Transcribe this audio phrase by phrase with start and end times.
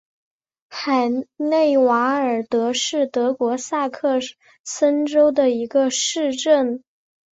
[0.71, 4.17] 海内瓦尔德是德国萨克
[4.63, 6.83] 森州的一个市镇。